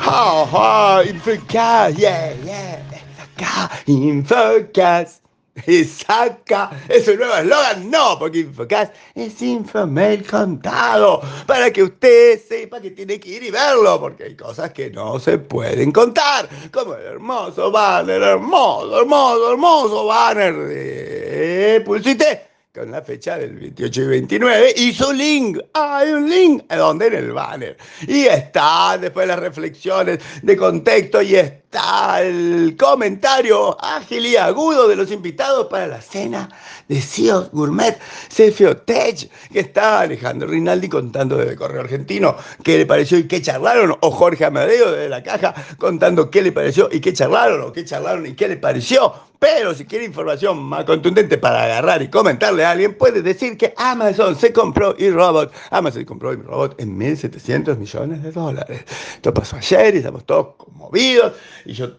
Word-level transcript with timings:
oh, 0.00 0.50
oh, 0.54 1.00
in 1.08 1.18
the 1.20 1.38
car, 1.48 1.90
yeah, 1.90 2.32
yeah, 2.34 2.80
in 2.80 3.14
the 3.16 3.44
car, 3.44 3.70
in 3.86 4.22
the. 4.24 5.20
Y 5.66 5.84
saca 5.84 6.70
ese 6.88 7.16
nuevo 7.16 7.34
eslogan, 7.34 7.90
no, 7.90 8.18
porque 8.18 8.40
Infocast 8.40 8.94
es 9.14 9.40
Infomail 9.42 10.26
contado, 10.26 11.20
para 11.46 11.70
que 11.72 11.82
usted 11.82 12.40
sepa 12.40 12.80
que 12.80 12.90
tiene 12.90 13.18
que 13.18 13.30
ir 13.30 13.42
y 13.42 13.50
verlo, 13.50 14.00
porque 14.00 14.24
hay 14.24 14.36
cosas 14.36 14.72
que 14.72 14.90
no 14.90 15.18
se 15.18 15.38
pueden 15.38 15.92
contar, 15.92 16.48
como 16.72 16.94
el 16.94 17.04
hermoso 17.04 17.70
banner, 17.70 18.22
hermoso, 18.22 19.00
hermoso, 19.00 19.52
hermoso 19.52 20.06
banner 20.06 20.54
de 20.54 21.82
Pulsite 21.84 22.48
con 22.78 22.92
la 22.92 23.02
fecha 23.02 23.36
del 23.36 23.56
28 23.56 24.02
y 24.02 24.06
29 24.06 24.74
y 24.76 24.92
su 24.92 25.12
link. 25.12 25.58
Hay 25.74 26.10
un 26.10 26.30
link 26.30 26.72
donde 26.72 27.08
en 27.08 27.14
el 27.14 27.32
banner. 27.32 27.76
Y 28.06 28.26
está 28.26 28.96
después 28.98 29.26
las 29.26 29.40
reflexiones 29.40 30.20
de 30.42 30.56
contexto 30.56 31.20
y 31.20 31.34
está 31.34 31.58
el 31.70 32.76
comentario 32.78 33.76
ágil 33.84 34.26
y 34.26 34.36
agudo 34.36 34.88
de 34.88 34.96
los 34.96 35.10
invitados 35.12 35.66
para 35.66 35.86
la 35.86 36.00
cena 36.00 36.48
de 36.88 37.00
CIOs 37.00 37.50
Gourmet 37.52 37.98
Cefio 38.30 38.78
Tech, 38.78 39.28
que 39.52 39.60
está 39.60 40.00
Alejandro 40.00 40.48
Rinaldi 40.48 40.88
contando 40.88 41.36
desde 41.36 41.56
Correo 41.56 41.82
Argentino 41.82 42.36
qué 42.64 42.78
le 42.78 42.86
pareció 42.86 43.18
y 43.18 43.28
qué 43.28 43.42
charlaron, 43.42 43.96
o 44.00 44.10
Jorge 44.10 44.46
Amadeo 44.46 44.92
desde 44.92 45.10
la 45.10 45.22
caja 45.22 45.54
contando 45.76 46.30
qué 46.30 46.40
le 46.40 46.52
pareció 46.52 46.88
y 46.90 47.00
qué 47.00 47.12
charlaron, 47.12 47.60
o 47.60 47.72
qué 47.72 47.84
charlaron 47.84 48.24
y 48.26 48.34
qué 48.34 48.48
le 48.48 48.56
pareció. 48.56 49.28
Pero 49.38 49.72
si 49.72 49.84
quiere 49.84 50.04
información 50.04 50.60
más 50.60 50.84
contundente 50.84 51.38
para 51.38 51.62
agarrar 51.62 52.02
y 52.02 52.08
comentarle 52.08 52.64
a 52.64 52.72
alguien, 52.72 52.98
puede 52.98 53.22
decir 53.22 53.56
que 53.56 53.72
Amazon 53.76 54.36
se 54.36 54.52
compró 54.52 54.96
robot 54.98 55.52
Amazon 55.70 56.04
compró 56.04 56.32
robot 56.32 56.80
en 56.80 56.98
1.700 56.98 57.76
millones 57.76 58.22
de 58.24 58.32
dólares. 58.32 58.84
Esto 59.14 59.32
pasó 59.32 59.56
ayer 59.56 59.94
y 59.94 59.98
estamos 59.98 60.24
todos 60.24 60.56
conmovidos. 60.56 61.34
Y 61.64 61.72
yo 61.72 61.98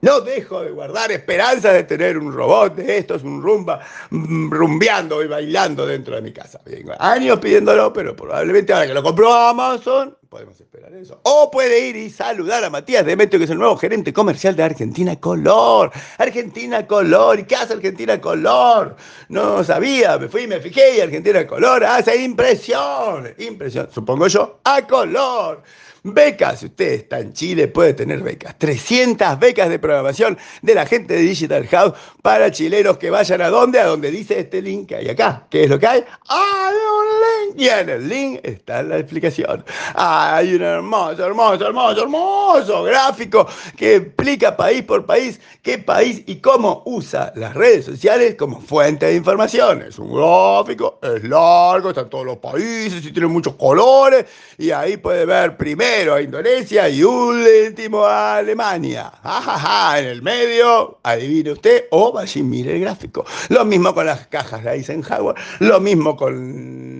no 0.00 0.20
dejo 0.20 0.62
de 0.62 0.70
guardar 0.70 1.10
esperanza 1.10 1.72
de 1.72 1.82
tener 1.82 2.18
un 2.18 2.32
robot 2.32 2.76
de 2.76 2.98
estos, 2.98 3.24
un 3.24 3.42
rumba, 3.42 3.80
mm, 4.10 4.48
rumbeando 4.48 5.24
y 5.24 5.26
bailando 5.26 5.84
dentro 5.84 6.14
de 6.14 6.22
mi 6.22 6.32
casa. 6.32 6.60
Vengo 6.64 6.92
años 7.00 7.40
pidiéndolo, 7.40 7.92
pero 7.92 8.14
probablemente 8.14 8.72
ahora 8.72 8.86
que 8.86 8.94
lo 8.94 9.02
compró 9.02 9.34
Amazon, 9.34 10.16
podemos 10.28 10.60
esperar 10.60 10.94
eso. 10.94 11.20
O 11.24 11.50
puede 11.50 11.88
ir 11.88 11.96
y 11.96 12.10
saludar 12.10 12.62
a 12.62 12.70
Matías 12.70 13.04
Demetrio, 13.04 13.40
que 13.40 13.46
es 13.46 13.50
el 13.50 13.58
nuevo 13.58 13.76
gerente 13.76 14.12
comercial 14.12 14.54
de 14.54 14.62
Argentina 14.62 15.18
Color. 15.18 15.90
Argentina 16.18 16.86
Color. 16.86 17.40
¿Y 17.40 17.44
qué 17.44 17.56
hace 17.56 17.72
Argentina 17.72 18.20
Color? 18.20 18.94
No 19.28 19.64
sabía, 19.64 20.16
me 20.16 20.28
fui, 20.28 20.46
me 20.46 20.60
fijé 20.60 20.98
y 20.98 21.00
Argentina 21.00 21.44
Color 21.44 21.82
hace 21.84 22.22
impresión. 22.22 23.34
Impresión, 23.38 23.88
supongo 23.90 24.28
yo, 24.28 24.60
a 24.62 24.86
color. 24.86 25.64
Becas, 26.14 26.60
si 26.60 26.66
usted 26.66 26.92
está 26.92 27.20
en 27.20 27.32
Chile, 27.32 27.68
puede 27.68 27.94
tener 27.94 28.20
becas. 28.20 28.56
300 28.58 29.38
becas 29.38 29.68
de 29.68 29.78
programación 29.78 30.38
de 30.62 30.74
la 30.74 30.86
gente 30.86 31.14
de 31.14 31.20
Digital 31.20 31.66
House 31.68 31.94
para 32.22 32.50
chilenos 32.50 32.98
que 32.98 33.10
vayan 33.10 33.40
a 33.42 33.48
donde, 33.48 33.80
a 33.80 33.86
donde 33.86 34.10
dice 34.10 34.38
este 34.38 34.62
link 34.62 34.88
que 34.88 34.96
hay 34.96 35.08
acá. 35.08 35.46
¿Qué 35.50 35.64
es 35.64 35.70
lo 35.70 35.78
que 35.78 35.86
hay? 35.86 36.04
Hay 36.28 36.74
un 36.74 37.54
link. 37.54 37.60
Y 37.60 37.68
en 37.68 37.88
el 37.88 38.08
link 38.08 38.40
está 38.42 38.82
la 38.82 38.98
explicación. 38.98 39.64
Hay 39.94 40.54
un 40.54 40.62
hermoso, 40.62 41.24
hermoso, 41.24 41.66
hermoso, 41.66 42.02
hermoso 42.02 42.82
gráfico 42.84 43.46
que 43.76 43.96
explica 43.96 44.56
país 44.56 44.82
por 44.82 45.04
país 45.06 45.40
qué 45.62 45.78
país 45.78 46.22
y 46.26 46.36
cómo 46.36 46.82
usa 46.86 47.32
las 47.36 47.54
redes 47.54 47.84
sociales 47.84 48.36
como 48.36 48.60
fuente 48.60 49.06
de 49.06 49.14
información. 49.14 49.82
Es 49.82 49.98
un 49.98 50.14
gráfico, 50.14 50.98
es 51.02 51.24
largo, 51.24 51.90
están 51.90 52.08
todos 52.08 52.24
los 52.24 52.38
países 52.38 53.04
y 53.04 53.12
tiene 53.12 53.28
muchos 53.28 53.54
colores. 53.54 54.26
Y 54.56 54.70
ahí 54.70 54.96
puede 54.96 55.26
ver 55.26 55.56
primero 55.56 55.97
a 55.98 56.22
Indonesia 56.22 56.88
y 56.88 57.02
último 57.02 58.04
a 58.04 58.36
Alemania. 58.36 59.10
en 59.98 60.04
el 60.04 60.22
medio, 60.22 61.00
adivine 61.02 61.50
usted, 61.52 61.86
o 61.90 62.12
vaya 62.12 62.40
y 62.40 62.44
mire 62.44 62.76
el 62.76 62.82
gráfico. 62.82 63.24
Lo 63.48 63.64
mismo 63.64 63.92
con 63.92 64.06
las 64.06 64.28
cajas 64.28 64.62
de 64.62 64.74
Eisenhower, 64.74 65.34
lo 65.58 65.80
mismo 65.80 66.16
con 66.16 66.97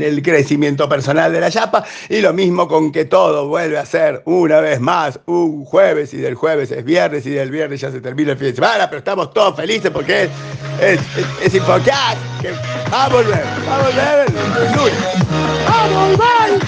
el 0.00 0.22
crecimiento 0.22 0.88
personal 0.88 1.32
de 1.32 1.40
la 1.40 1.48
Yapa 1.48 1.84
y 2.08 2.20
lo 2.20 2.32
mismo 2.32 2.68
con 2.68 2.92
que 2.92 3.04
todo 3.04 3.48
vuelve 3.48 3.78
a 3.78 3.84
ser 3.84 4.22
una 4.24 4.60
vez 4.60 4.80
más 4.80 5.18
un 5.26 5.64
jueves 5.64 6.14
y 6.14 6.18
del 6.18 6.34
jueves 6.34 6.70
es 6.70 6.84
viernes 6.84 7.26
y 7.26 7.30
del 7.30 7.50
viernes 7.50 7.80
ya 7.80 7.90
se 7.90 8.00
termina 8.00 8.32
el 8.32 8.38
fin 8.38 8.48
de 8.48 8.54
semana, 8.54 8.88
pero 8.88 8.98
estamos 8.98 9.32
todos 9.32 9.56
felices 9.56 9.90
porque 9.90 10.24
es, 10.24 10.30
es, 10.80 11.00
es, 11.16 11.46
es 11.46 11.52
que 11.52 11.60
va 11.60 13.04
a 13.04 13.08
volver, 13.08 13.44
va 13.68 13.76
a 13.76 13.82
volver 13.82 14.26
el 14.28 14.72
lunes. 14.76 14.94
¡Va 15.68 15.84
a 15.84 15.88
volver, 15.88 16.60